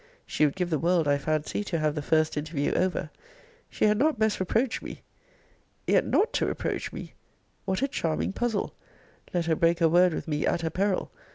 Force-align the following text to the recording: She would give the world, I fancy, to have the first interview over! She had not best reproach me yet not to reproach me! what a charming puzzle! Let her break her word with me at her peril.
She 0.25 0.45
would 0.45 0.55
give 0.55 0.71
the 0.71 0.79
world, 0.79 1.07
I 1.07 1.19
fancy, 1.19 1.63
to 1.65 1.77
have 1.77 1.93
the 1.93 2.01
first 2.01 2.35
interview 2.35 2.71
over! 2.73 3.11
She 3.69 3.85
had 3.85 3.99
not 3.99 4.17
best 4.17 4.39
reproach 4.39 4.81
me 4.81 5.03
yet 5.85 6.07
not 6.07 6.33
to 6.33 6.47
reproach 6.47 6.91
me! 6.91 7.13
what 7.65 7.83
a 7.83 7.87
charming 7.87 8.33
puzzle! 8.33 8.73
Let 9.31 9.45
her 9.45 9.55
break 9.55 9.77
her 9.77 9.89
word 9.89 10.15
with 10.15 10.27
me 10.27 10.43
at 10.47 10.61
her 10.61 10.71
peril. 10.71 11.11